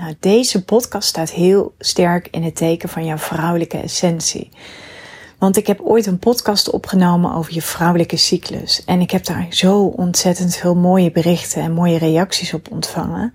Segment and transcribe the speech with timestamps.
[0.00, 4.50] Nou, deze podcast staat heel sterk in het teken van jouw vrouwelijke essentie.
[5.38, 8.84] Want ik heb ooit een podcast opgenomen over je vrouwelijke cyclus.
[8.84, 13.34] En ik heb daar zo ontzettend veel mooie berichten en mooie reacties op ontvangen.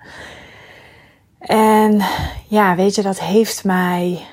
[1.40, 2.02] En
[2.48, 4.26] ja, weet je, dat heeft mij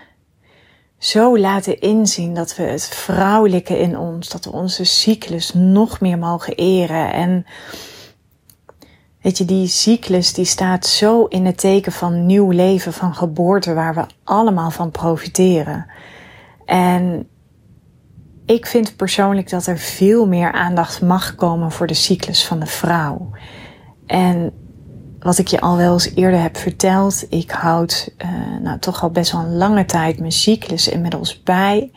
[0.99, 6.19] zo laten inzien dat we het vrouwelijke in ons, dat we onze cyclus nog meer
[6.19, 7.13] mogen eren.
[7.13, 7.47] En
[9.23, 13.75] Weet je, die cyclus die staat zo in het teken van nieuw leven, van geboorte,
[13.75, 15.87] waar we allemaal van profiteren.
[16.65, 17.29] En
[18.47, 22.67] ik vind persoonlijk dat er veel meer aandacht mag komen voor de cyclus van de
[22.67, 23.31] vrouw.
[24.07, 24.53] En
[25.19, 28.29] wat ik je al wel eens eerder heb verteld, ik houd uh,
[28.63, 31.91] nou toch al best wel een lange tijd mijn cyclus inmiddels bij.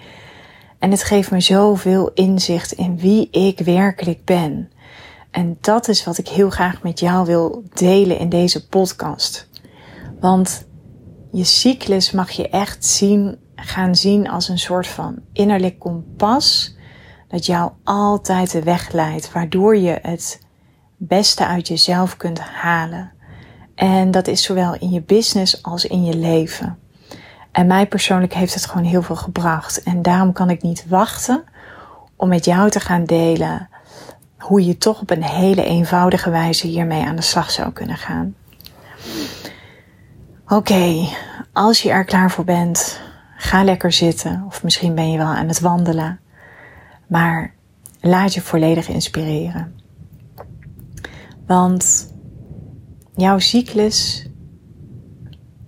[0.79, 4.69] En het geeft me zoveel inzicht in wie ik werkelijk ben.
[5.35, 9.49] En dat is wat ik heel graag met jou wil delen in deze podcast.
[10.19, 10.67] Want
[11.31, 16.75] je cyclus mag je echt zien, gaan zien als een soort van innerlijk kompas
[17.27, 20.41] dat jou altijd de weg leidt, waardoor je het
[20.97, 23.11] beste uit jezelf kunt halen.
[23.75, 26.79] En dat is zowel in je business als in je leven.
[27.51, 29.83] En mij persoonlijk heeft het gewoon heel veel gebracht.
[29.83, 31.43] En daarom kan ik niet wachten
[32.15, 33.69] om met jou te gaan delen
[34.45, 38.35] hoe je toch op een hele eenvoudige wijze hiermee aan de slag zou kunnen gaan.
[40.47, 41.07] Oké,
[41.53, 43.01] als je er klaar voor bent,
[43.37, 44.43] ga lekker zitten.
[44.47, 46.19] Of misschien ben je wel aan het wandelen.
[47.07, 47.53] Maar
[48.01, 49.75] laat je volledig inspireren.
[51.47, 52.13] Want
[53.15, 54.29] jouw cyclus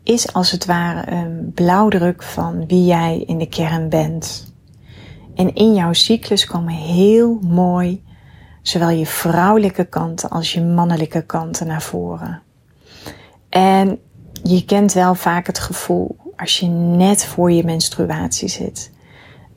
[0.03, 4.53] is als het ware een blauwdruk van wie jij in de kern bent.
[5.35, 8.05] En in jouw cyclus komen heel mooi
[8.67, 12.41] zowel je vrouwelijke kanten als je mannelijke kanten naar voren.
[13.49, 13.99] En
[14.43, 18.91] je kent wel vaak het gevoel als je net voor je menstruatie zit.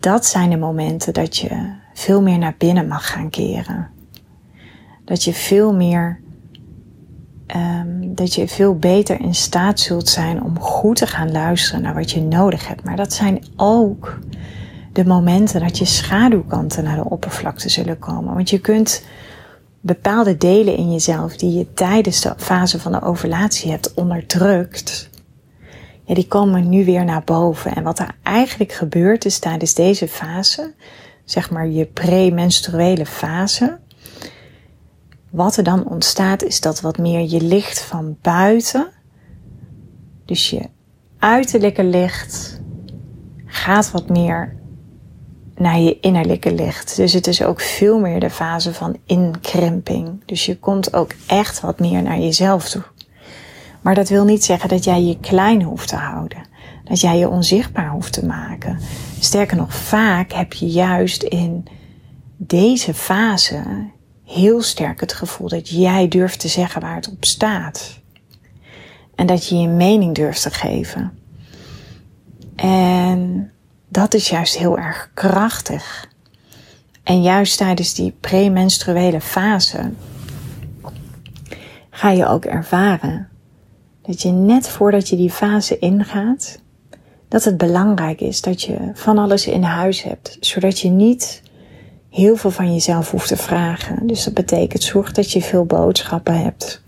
[0.01, 3.89] Dat zijn de momenten dat je veel meer naar binnen mag gaan keren.
[5.05, 6.21] Dat je veel meer,
[7.57, 11.95] um, dat je veel beter in staat zult zijn om goed te gaan luisteren naar
[11.95, 12.85] wat je nodig hebt.
[12.85, 14.19] Maar dat zijn ook
[15.03, 18.35] de momenten dat je schaduwkanten naar de oppervlakte zullen komen.
[18.35, 19.03] Want je kunt
[19.81, 25.11] bepaalde delen in jezelf die je tijdens de fase van de ovulatie hebt onderdrukt,
[26.05, 27.75] ja, die komen nu weer naar boven.
[27.75, 30.75] En wat er eigenlijk gebeurt is tijdens deze fase,
[31.25, 33.79] zeg maar je premenstruele fase,
[35.31, 38.89] wat er dan ontstaat is dat wat meer je licht van buiten,
[40.25, 40.69] dus je
[41.19, 42.61] uiterlijke licht,
[43.47, 44.59] gaat wat meer
[45.61, 46.97] naar je innerlijke licht.
[46.97, 50.23] Dus het is ook veel meer de fase van inkrimping.
[50.27, 52.83] Dus je komt ook echt wat meer naar jezelf toe.
[53.81, 56.39] Maar dat wil niet zeggen dat jij je klein hoeft te houden.
[56.85, 58.79] Dat jij je onzichtbaar hoeft te maken.
[59.21, 61.65] Sterker nog, vaak heb je juist in
[62.37, 63.63] deze fase
[64.25, 68.01] heel sterk het gevoel dat jij durft te zeggen waar het op staat.
[69.15, 71.19] En dat je je mening durft te geven.
[72.57, 73.53] En
[73.91, 76.09] dat is juist heel erg krachtig.
[77.03, 79.91] En juist tijdens die premenstruele fase
[81.91, 83.29] ga je ook ervaren
[84.03, 86.61] dat je net voordat je die fase ingaat,
[87.29, 91.43] dat het belangrijk is dat je van alles in huis hebt, zodat je niet
[92.11, 94.07] heel veel van jezelf hoeft te vragen.
[94.07, 96.83] Dus dat betekent zorg dat je veel boodschappen hebt.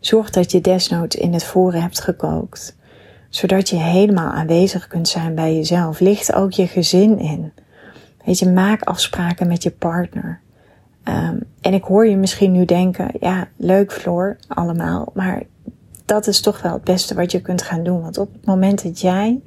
[0.00, 2.76] Zorg dat je desnoods in het voren hebt gekookt
[3.34, 6.00] zodat je helemaal aanwezig kunt zijn bij jezelf.
[6.00, 7.52] Ligt ook je gezin in.
[8.24, 10.40] Weet je, maak afspraken met je partner.
[11.04, 15.42] Um, en ik hoor je misschien nu denken, ja, leuk Floor, allemaal, maar
[16.04, 18.02] dat is toch wel het beste wat je kunt gaan doen.
[18.02, 19.42] Want op het moment dat jij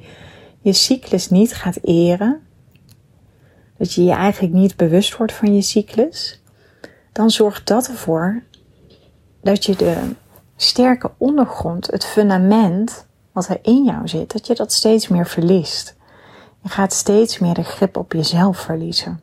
[0.60, 2.42] je cyclus niet gaat eren,
[3.78, 6.42] dat je je eigenlijk niet bewust wordt van je cyclus,
[7.12, 8.44] dan zorgt dat ervoor
[9.42, 9.98] dat je de
[10.56, 13.07] sterke ondergrond, het fundament
[13.38, 15.96] wat er in jou zit, dat je dat steeds meer verliest.
[16.62, 19.20] Je gaat steeds meer de grip op jezelf verliezen.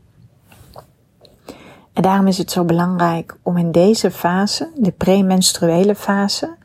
[1.93, 6.57] En daarom is het zo belangrijk om in deze fase, de premenstruele fase,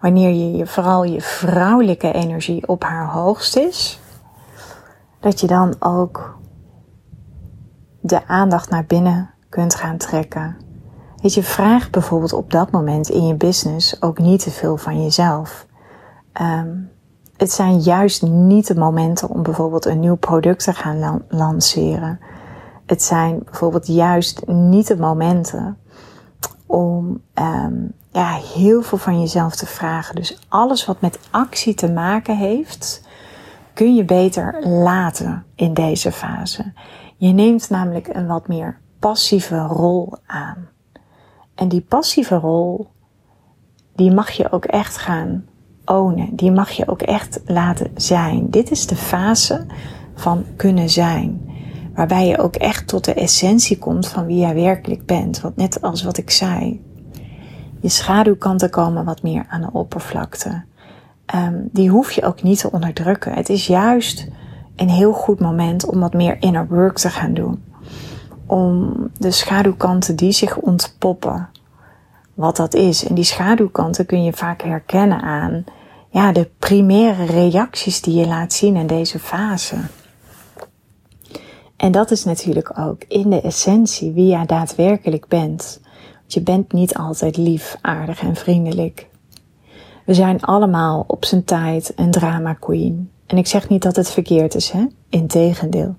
[0.00, 4.00] wanneer je, je vooral je vrouwelijke energie op haar hoogst is,
[5.20, 6.38] dat je dan ook
[8.00, 10.56] de aandacht naar binnen kunt gaan trekken.
[11.22, 15.02] Weet je, vraag bijvoorbeeld op dat moment in je business ook niet te veel van
[15.02, 15.66] jezelf.
[16.40, 16.90] Um,
[17.36, 22.20] het zijn juist niet de momenten om bijvoorbeeld een nieuw product te gaan lanceren.
[22.86, 25.78] Het zijn bijvoorbeeld juist niet de momenten
[26.66, 30.14] om um, ja, heel veel van jezelf te vragen.
[30.14, 33.06] Dus alles wat met actie te maken heeft,
[33.74, 36.72] kun je beter laten in deze fase.
[37.16, 40.68] Je neemt namelijk een wat meer passieve rol aan.
[41.54, 42.90] En die passieve rol,
[43.94, 45.44] die mag je ook echt gaan
[46.30, 48.50] Die mag je ook echt laten zijn.
[48.50, 49.66] Dit is de fase
[50.14, 51.40] van kunnen zijn.
[51.94, 55.40] Waarbij je ook echt tot de essentie komt van wie jij werkelijk bent.
[55.40, 56.84] Want net als wat ik zei.
[57.80, 60.62] Je schaduwkanten komen wat meer aan de oppervlakte.
[61.34, 63.32] Um, die hoef je ook niet te onderdrukken.
[63.32, 64.28] Het is juist
[64.76, 67.64] een heel goed moment om wat meer inner work te gaan doen.
[68.46, 71.48] Om de schaduwkanten die zich ontpoppen,
[72.34, 73.04] wat dat is.
[73.04, 75.64] En die schaduwkanten kun je vaak herkennen aan
[76.10, 79.76] ja, de primaire reacties die je laat zien in deze fase.
[81.76, 85.80] En dat is natuurlijk ook in de essentie wie jij daadwerkelijk bent.
[86.18, 89.08] Want je bent niet altijd lief, aardig en vriendelijk.
[90.06, 93.10] We zijn allemaal op zijn tijd een drama queen.
[93.26, 94.86] En ik zeg niet dat het verkeerd is, hè?
[95.08, 95.96] Integendeel.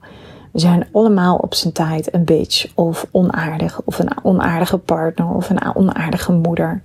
[0.51, 5.49] We zijn allemaal op zijn tijd een bitch of onaardig of een onaardige partner of
[5.49, 6.81] een onaardige moeder.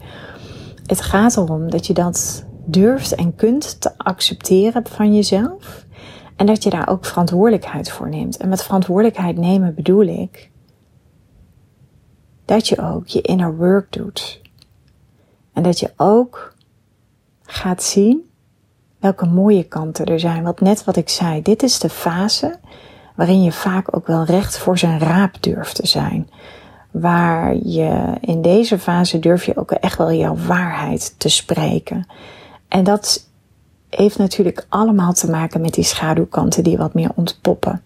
[0.86, 5.84] Het gaat erom dat je dat durft en kunt te accepteren van jezelf.
[6.36, 8.36] En dat je daar ook verantwoordelijkheid voor neemt.
[8.36, 10.50] En met verantwoordelijkheid nemen bedoel ik
[12.44, 14.40] dat je ook je inner work doet.
[15.52, 16.54] En dat je ook
[17.42, 18.30] gaat zien
[18.98, 20.42] welke mooie kanten er zijn.
[20.42, 22.58] Want net wat ik zei, dit is de fase
[23.16, 26.30] waarin je vaak ook wel recht voor zijn raap durft te zijn.
[26.90, 32.06] Waar je in deze fase durf je ook echt wel jouw waarheid te spreken.
[32.68, 33.28] En dat
[33.88, 37.82] heeft natuurlijk allemaal te maken met die schaduwkanten die wat meer ontpoppen.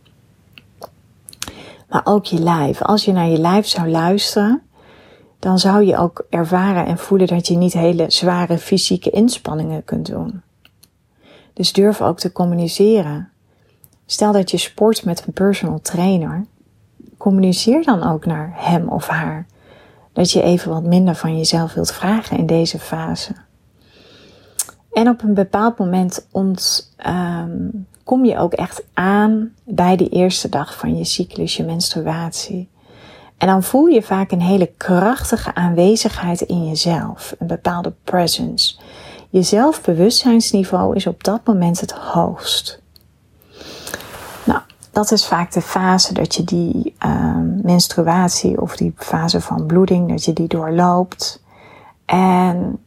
[1.89, 2.83] Maar ook je lijf.
[2.83, 4.63] Als je naar je lijf zou luisteren,
[5.39, 10.07] dan zou je ook ervaren en voelen dat je niet hele zware fysieke inspanningen kunt
[10.07, 10.43] doen.
[11.53, 13.31] Dus durf ook te communiceren.
[14.07, 16.47] Stel dat je sport met een personal trainer.
[17.17, 19.47] Communiceer dan ook naar hem of haar
[20.13, 23.33] dat je even wat minder van jezelf wilt vragen in deze fase.
[24.99, 30.49] En op een bepaald moment ont, um, kom je ook echt aan bij de eerste
[30.49, 32.69] dag van je cyclus, je menstruatie.
[33.37, 38.79] En dan voel je vaak een hele krachtige aanwezigheid in jezelf, een bepaalde presence.
[39.31, 42.83] Je zelfbewustzijnsniveau is op dat moment het hoogst.
[44.45, 44.61] Nou,
[44.93, 50.09] dat is vaak de fase dat je die um, menstruatie of die fase van bloeding,
[50.09, 51.43] dat je die doorloopt.
[52.05, 52.79] En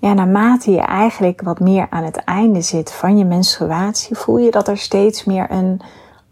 [0.00, 4.50] ja, naarmate je eigenlijk wat meer aan het einde zit van je menstruatie, voel je
[4.50, 5.80] dat er steeds meer een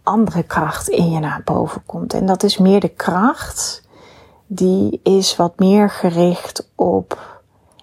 [0.02, 2.14] andere kracht in je naar boven komt.
[2.14, 3.82] En dat is meer de kracht
[4.46, 7.40] die is wat meer gericht op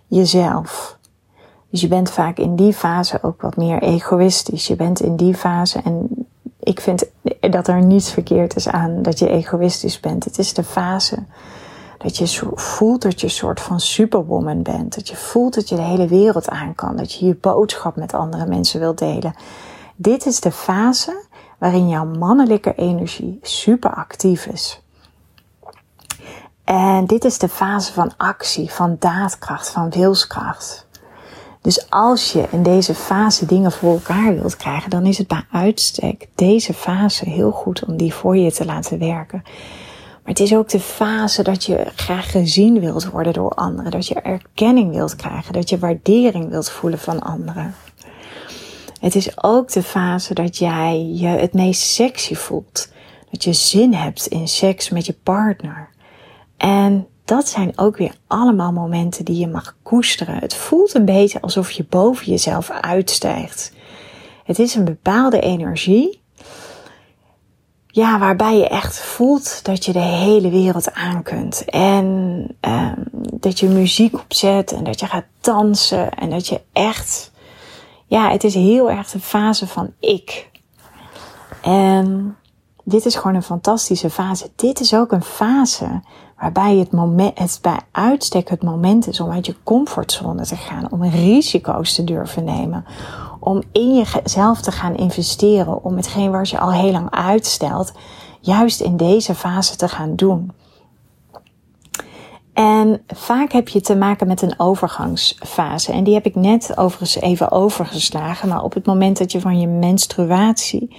[0.07, 0.97] jezelf.
[1.69, 4.68] Dus je bent vaak in die fase ook wat meer egoïstisch.
[4.68, 6.28] Je bent in die fase en
[6.59, 7.06] ik vind
[7.40, 10.25] dat er niets verkeerd is aan dat je egoïstisch bent.
[10.25, 11.23] Het is de fase
[12.04, 14.96] dat je voelt dat je een soort van superwoman bent.
[14.96, 16.96] Dat je voelt dat je de hele wereld aan kan.
[16.96, 19.36] Dat je je boodschap met andere mensen wilt delen.
[19.96, 21.24] Dit is de fase
[21.58, 24.81] waarin jouw mannelijke energie super actief is.
[26.64, 30.88] En dit is de fase van actie, van daadkracht, van wilskracht.
[31.62, 35.46] Dus als je in deze fase dingen voor elkaar wilt krijgen, dan is het bij
[35.52, 39.44] uitstek deze fase heel goed om die voor je te laten werken.
[40.23, 43.92] Maar het is ook de fase dat je graag gezien wilt worden door anderen.
[43.92, 45.54] Dat je erkenning wilt krijgen.
[45.54, 47.75] Dat je waardering wilt voelen van anderen.
[48.99, 52.92] Het is ook de fase dat jij je het meest sexy voelt.
[53.31, 55.90] Dat je zin hebt in seks met je partner.
[56.57, 60.35] En dat zijn ook weer allemaal momenten die je mag koesteren.
[60.35, 63.73] Het voelt een beetje alsof je boven jezelf uitstijgt.
[64.44, 66.20] Het is een bepaalde energie
[67.92, 71.66] ja, waarbij je echt voelt dat je de hele wereld aan kunt.
[71.66, 72.06] En
[72.62, 77.31] um, dat je muziek opzet en dat je gaat dansen en dat je echt,
[78.06, 80.50] ja, het is heel erg de fase van ik.
[81.62, 82.38] En
[82.83, 84.52] dit is gewoon een fantastische fase.
[84.56, 86.02] Dit is ook een fase
[86.42, 90.92] Waarbij het, moment, het bij uitstek het moment is om uit je comfortzone te gaan,
[90.92, 92.86] om risico's te durven nemen,
[93.40, 97.94] om in jezelf te gaan investeren, om hetgeen waar je al heel lang uitstelt,
[98.40, 100.52] juist in deze fase te gaan doen.
[102.54, 105.92] En vaak heb je te maken met een overgangsfase.
[105.92, 108.50] En die heb ik net overigens even overgeslagen.
[108.50, 110.95] Maar op het moment dat je van je menstruatie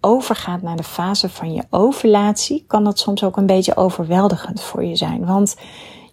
[0.00, 4.84] overgaat naar de fase van je ovulatie, kan dat soms ook een beetje overweldigend voor
[4.84, 5.26] je zijn.
[5.26, 5.56] Want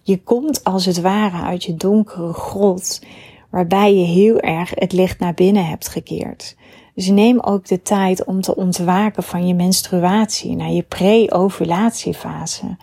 [0.02, 3.02] je komt als het ware uit je donkere grot,
[3.50, 6.56] waarbij je heel erg het licht naar binnen hebt gekeerd.
[6.94, 12.76] Dus neem ook de tijd om te ontwaken van je menstruatie naar je pre-ovulatiefase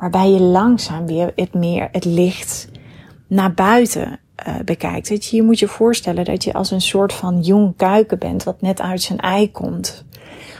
[0.00, 2.68] waarbij je langzaam weer het meer het licht
[3.28, 5.26] naar buiten uh, bekijkt.
[5.26, 8.80] Je, moet je voorstellen dat je als een soort van jong kuiken bent wat net
[8.80, 10.04] uit zijn ei komt.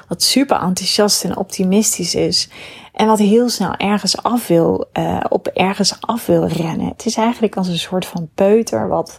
[0.09, 2.49] Wat super enthousiast en optimistisch is.
[2.93, 6.87] En wat heel snel ergens af wil, uh, op ergens af wil rennen.
[6.87, 9.19] Het is eigenlijk als een soort van peuter wat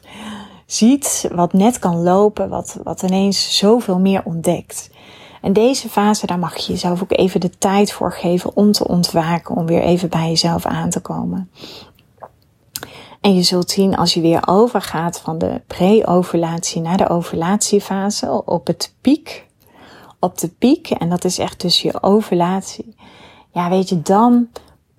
[0.65, 4.89] ziet, wat net kan lopen, wat, wat ineens zoveel meer ontdekt.
[5.41, 8.88] En deze fase, daar mag je jezelf ook even de tijd voor geven om te
[8.88, 11.51] ontwaken, om weer even bij jezelf aan te komen.
[13.21, 18.67] En je zult zien als je weer overgaat van de pre-ovulatie naar de ovulatiefase op
[18.67, 19.47] het piek,
[20.19, 22.95] op de piek, en dat is echt dus je ovulatie.
[23.51, 24.47] Ja, weet je, dan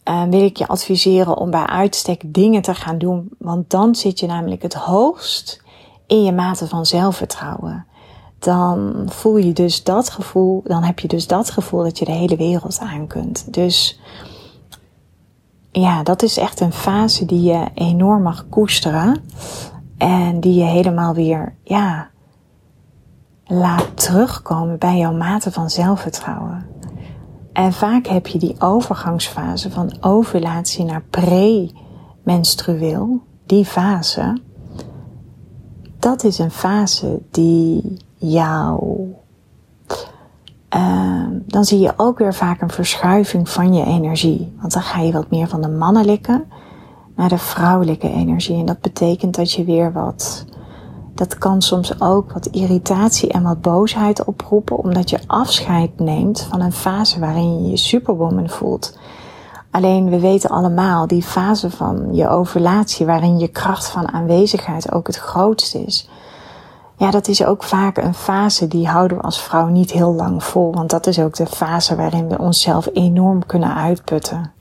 [0.09, 4.21] uh, wil ik je adviseren om bij uitstek dingen te gaan doen, want dan zit
[4.21, 5.63] je namelijk het hoogst
[6.07, 7.87] in je mate van zelfvertrouwen
[8.45, 12.13] dan voel je dus dat gevoel, dan heb je dus dat gevoel dat je de
[12.13, 13.55] hele wereld aan kunt.
[13.55, 14.01] Dus
[15.73, 19.23] ja, dat is echt een fase die je enorm mag koesteren
[19.99, 22.11] en die je helemaal weer, ja,
[23.45, 26.67] laat terugkomen bij jouw mate van zelfvertrouwen.
[27.53, 34.41] En vaak heb je die overgangsfase van ovulatie naar pre-menstrueel, die fase.
[35.99, 39.07] Dat is een fase die jou.
[40.77, 44.53] Uh, dan zie je ook weer vaak een verschuiving van je energie.
[44.61, 46.45] Want dan ga je wat meer van de mannelijke
[47.17, 48.59] naar de vrouwelijke energie.
[48.59, 50.45] En dat betekent dat je weer wat.
[51.15, 56.61] Dat kan soms ook wat irritatie en wat boosheid oproepen, omdat je afscheid neemt van
[56.61, 58.99] een fase waarin je je superwoman voelt.
[59.71, 65.07] Alleen we weten allemaal, die fase van je ovulatie, waarin je kracht van aanwezigheid ook
[65.07, 66.09] het grootst is
[67.03, 70.45] ja, dat is ook vaak een fase die houden we als vrouw niet heel lang
[70.45, 70.73] vol.
[70.73, 74.53] Want dat is ook de fase waarin we onszelf enorm kunnen uitputten.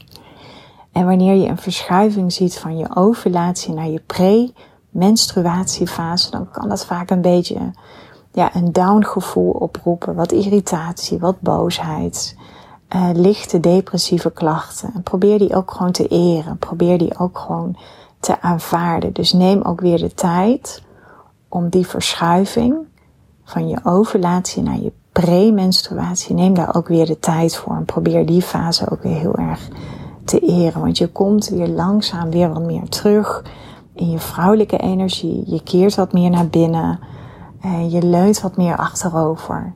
[0.92, 6.86] En wanneer je een verschuiving ziet van je ovulatie naar je pre-menstruatiefase, dan kan dat
[6.86, 7.74] vaak een beetje
[8.32, 10.16] ja, een down gevoel oproepen.
[10.16, 12.38] Wat irritatie, wat boosheid,
[12.96, 14.92] uh, lichte depressieve klachten.
[14.94, 16.58] En probeer die ook gewoon te eren.
[16.58, 17.78] Probeer die ook gewoon
[18.20, 19.14] te aanvaarden.
[19.14, 20.84] Dus neem ook weer de tijd
[21.54, 22.76] om die verschuiving
[23.44, 28.26] van je ovulatie naar je premenstruatie, neem daar ook weer de tijd voor en probeer
[28.26, 29.68] die fase ook weer heel erg
[30.26, 30.82] te eren.
[30.82, 33.44] Want je komt weer langzaam weer wat meer terug
[33.94, 35.44] in je vrouwelijke energie.
[35.46, 37.00] Je keert wat meer naar binnen.
[37.90, 39.74] Je leunt wat meer achterover.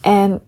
[0.00, 0.40] En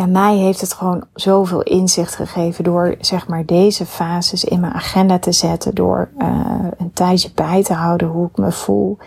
[0.00, 4.72] ja, mij heeft het gewoon zoveel inzicht gegeven door zeg maar deze fases in mijn
[4.72, 8.98] agenda te zetten, door uh, een tijdje bij te houden hoe ik me voel.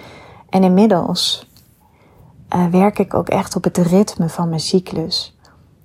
[0.50, 1.50] En inmiddels
[2.56, 5.38] uh, werk ik ook echt op het ritme van mijn cyclus.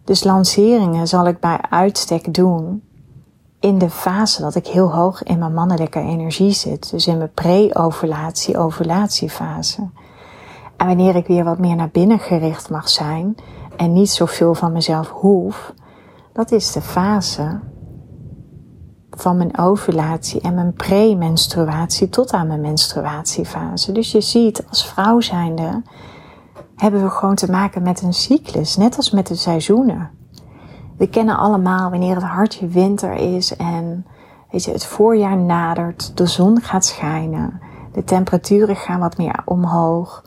[0.04, 2.82] Dus lanceringen zal ik bij uitstek doen
[3.60, 6.90] in de fase dat ik heel hoog in mijn mannelijke energie zit.
[6.90, 9.88] Dus in mijn pre-ovulatie, ovulatiefase.
[10.76, 13.36] En wanneer ik weer wat meer naar binnen gericht mag zijn,
[13.78, 15.74] en niet zoveel van mezelf hoef,
[16.32, 17.60] dat is de fase
[19.10, 23.92] van mijn ovulatie en mijn premenstruatie tot aan mijn menstruatiefase.
[23.92, 25.82] Dus je ziet, als vrouw zijnde
[26.76, 30.10] hebben we gewoon te maken met een cyclus, net als met de seizoenen.
[30.96, 34.06] We kennen allemaal wanneer het hartje winter is en
[34.50, 37.60] weet je, het voorjaar nadert, de zon gaat schijnen,
[37.92, 40.26] de temperaturen gaan wat meer omhoog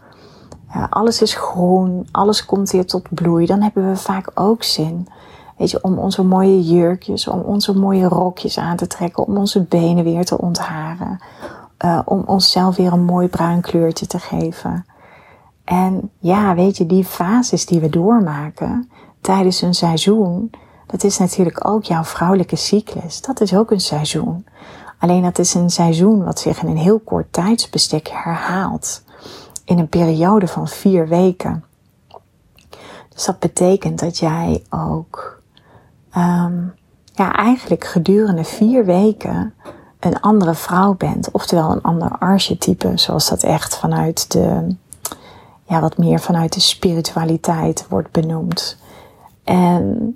[0.89, 5.07] alles is groen, alles komt weer tot bloei, dan hebben we vaak ook zin.
[5.57, 9.63] Weet je, om onze mooie jurkjes, om onze mooie rokjes aan te trekken, om onze
[9.63, 11.19] benen weer te ontharen.
[11.85, 14.85] Uh, om onszelf weer een mooi bruin kleurtje te geven.
[15.63, 18.89] En ja, weet je, die fases die we doormaken
[19.21, 20.51] tijdens een seizoen,
[20.87, 23.21] dat is natuurlijk ook jouw vrouwelijke cyclus.
[23.21, 24.45] Dat is ook een seizoen.
[24.99, 29.03] Alleen dat is een seizoen wat zich in een heel kort tijdsbestek herhaalt
[29.65, 31.63] in een periode van vier weken.
[33.09, 35.41] Dus dat betekent dat jij ook
[36.17, 36.73] um,
[37.13, 39.53] ja, eigenlijk gedurende vier weken
[39.99, 41.31] een andere vrouw bent.
[41.31, 44.75] Oftewel een ander archetype, zoals dat echt vanuit de,
[45.63, 48.77] ja, wat meer vanuit de spiritualiteit wordt benoemd.
[49.43, 50.15] En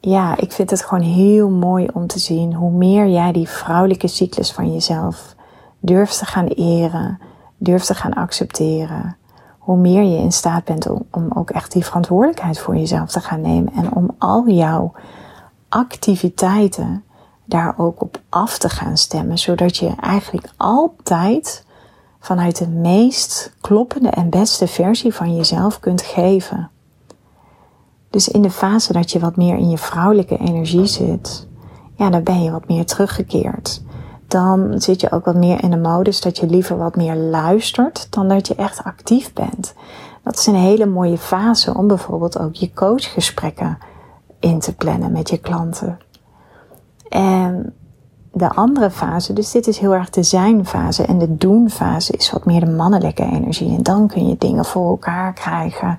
[0.00, 4.08] ja, ik vind het gewoon heel mooi om te zien hoe meer jij die vrouwelijke
[4.08, 5.34] cyclus van jezelf
[5.80, 7.18] durft te gaan eren,
[7.56, 9.16] durft te gaan accepteren,
[9.58, 13.20] hoe meer je in staat bent om, om ook echt die verantwoordelijkheid voor jezelf te
[13.20, 14.92] gaan nemen en om al jouw
[15.68, 17.04] activiteiten
[17.44, 21.64] daar ook op af te gaan stemmen, zodat je eigenlijk altijd
[22.20, 26.70] vanuit de meest kloppende en beste versie van jezelf kunt geven.
[28.10, 31.46] Dus in de fase dat je wat meer in je vrouwelijke energie zit,
[31.94, 33.82] ja, dan ben je wat meer teruggekeerd.
[34.28, 38.06] Dan zit je ook wat meer in de modus dat je liever wat meer luistert
[38.10, 39.74] dan dat je echt actief bent.
[40.22, 43.78] Dat is een hele mooie fase om bijvoorbeeld ook je coachgesprekken
[44.40, 45.98] in te plannen met je klanten.
[47.08, 47.74] En
[48.32, 52.44] de andere fase, dus dit is heel erg de zijn-fase en de doen-fase is wat
[52.44, 53.76] meer de mannelijke energie.
[53.76, 55.98] En dan kun je dingen voor elkaar krijgen.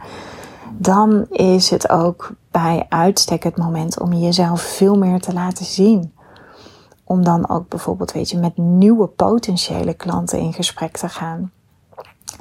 [0.78, 6.12] Dan is het ook bij uitstek het moment om jezelf veel meer te laten zien.
[7.08, 11.52] Om dan ook bijvoorbeeld, weet je, met nieuwe potentiële klanten in gesprek te gaan.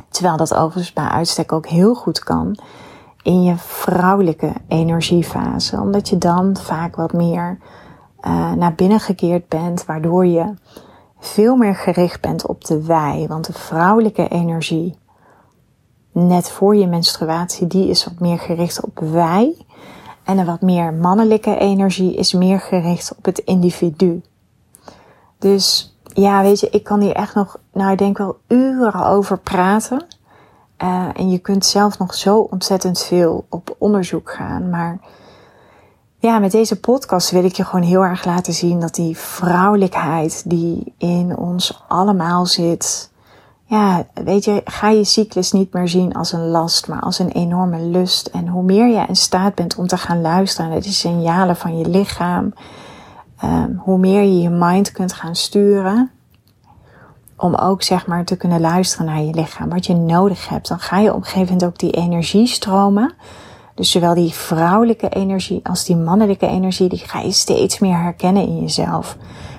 [0.09, 2.59] Terwijl dat overigens bij uitstek ook heel goed kan
[3.23, 5.81] in je vrouwelijke energiefase.
[5.81, 7.59] Omdat je dan vaak wat meer
[8.21, 10.55] uh, naar binnen gekeerd bent, waardoor je
[11.19, 13.25] veel meer gericht bent op de wij.
[13.29, 14.99] Want de vrouwelijke energie,
[16.13, 19.57] net voor je menstruatie, die is wat meer gericht op wij.
[20.25, 24.23] En de wat meer mannelijke energie is meer gericht op het individu.
[25.39, 29.39] Dus ja, weet je, ik kan hier echt nog, nou ik denk wel uren over
[29.39, 30.07] praten.
[30.83, 34.71] Uh, en je kunt zelf nog zo ontzettend veel op onderzoek gaan.
[34.71, 34.99] Maar
[36.19, 40.43] ja, met deze podcast wil ik je gewoon heel erg laten zien dat die vrouwelijkheid
[40.47, 43.11] die in ons allemaal zit.
[43.65, 47.31] Ja, weet je, ga je cyclus niet meer zien als een last, maar als een
[47.31, 48.27] enorme lust.
[48.27, 51.79] En hoe meer je in staat bent om te gaan luisteren naar de signalen van
[51.79, 52.53] je lichaam,
[53.45, 56.11] um, hoe meer je je mind kunt gaan sturen,
[57.37, 60.79] om ook zeg maar te kunnen luisteren naar je lichaam, wat je nodig hebt, dan
[60.79, 63.15] ga je op een gegeven moment ook die energiestromen
[63.77, 68.43] dus zowel die vrouwelijke energie als die mannelijke energie, die ga je steeds meer herkennen
[68.43, 69.17] in jezelf.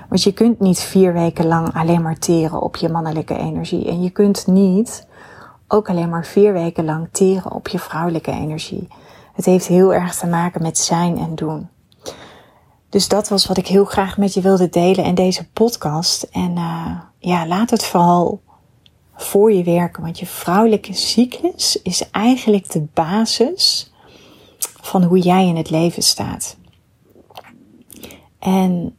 [0.10, 3.88] Want je kunt niet vier weken lang alleen maar teren op je mannelijke energie.
[3.88, 5.08] En je kunt niet
[5.68, 8.88] ook alleen maar vier weken lang teren op je vrouwelijke energie.
[9.34, 11.70] Het heeft heel erg te maken met zijn en doen.
[12.90, 16.24] Dus dat was wat ik heel graag met je wilde delen in deze podcast.
[16.24, 18.42] En uh, ja, laat het vooral
[19.16, 20.04] voor je werken.
[20.04, 23.92] Want je vrouwelijke cyclus is eigenlijk de basis
[24.82, 26.58] van hoe jij in het leven staat.
[28.40, 28.96] En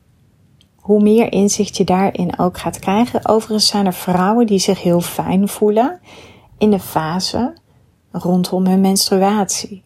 [0.76, 3.28] hoe meer inzicht je daarin ook gaat krijgen.
[3.28, 6.00] Overigens zijn er vrouwen die zich heel fijn voelen
[6.58, 7.56] in de fase
[8.10, 9.82] rondom hun menstruatie.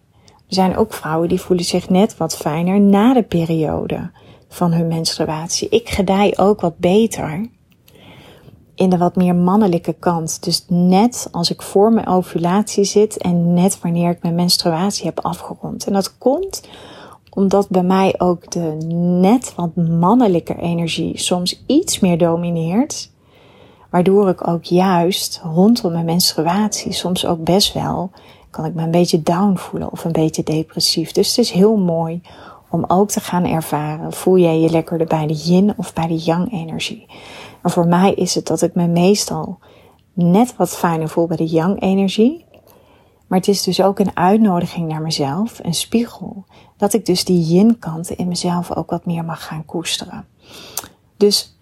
[0.53, 4.11] Er zijn ook vrouwen die voelen zich net wat fijner na de periode
[4.49, 5.69] van hun menstruatie.
[5.69, 7.49] Ik gedij ook wat beter
[8.75, 10.45] in de wat meer mannelijke kant.
[10.45, 15.21] Dus net als ik voor mijn ovulatie zit en net wanneer ik mijn menstruatie heb
[15.21, 15.87] afgerond.
[15.87, 16.69] En dat komt
[17.31, 18.77] omdat bij mij ook de
[19.21, 23.11] net wat mannelijke energie soms iets meer domineert.
[23.91, 28.11] Waardoor ik ook juist rondom mijn menstruatie soms ook best wel
[28.53, 31.13] kan ik me een beetje down voelen of een beetje depressief.
[31.13, 32.23] Dus het is heel mooi
[32.71, 34.13] om ook te gaan ervaren.
[34.13, 37.07] Voel jij je lekkerder bij de yin of bij de yang energie?
[37.63, 39.59] Maar voor mij is het dat ik me meestal
[40.13, 42.45] net wat fijner voel bij de yang energie.
[43.27, 46.45] Maar het is dus ook een uitnodiging naar mezelf, een spiegel.
[46.77, 50.27] Dat ik dus die yin kanten in mezelf ook wat meer mag gaan koesteren.
[51.17, 51.57] Dus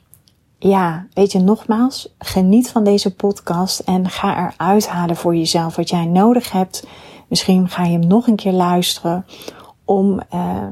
[0.62, 5.88] ja, weet je, nogmaals, geniet van deze podcast en ga eruit halen voor jezelf wat
[5.88, 6.86] jij nodig hebt.
[7.28, 9.26] Misschien ga je hem nog een keer luisteren
[9.84, 10.62] om uh,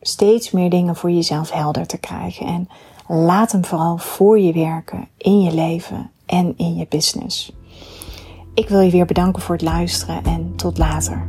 [0.00, 2.46] steeds meer dingen voor jezelf helder te krijgen.
[2.46, 2.68] En
[3.08, 7.52] laat hem vooral voor je werken in je leven en in je business.
[8.54, 11.28] Ik wil je weer bedanken voor het luisteren en tot later.